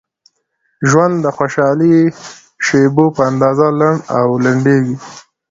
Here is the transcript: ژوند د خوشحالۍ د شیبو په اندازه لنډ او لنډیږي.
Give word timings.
ژوند 0.89 1.15
د 1.23 1.27
خوشحالۍ 1.37 1.95
د 2.09 2.13
شیبو 2.65 3.05
په 3.15 3.21
اندازه 3.29 3.67
لنډ 3.79 3.99
او 4.19 4.27
لنډیږي. 4.45 4.95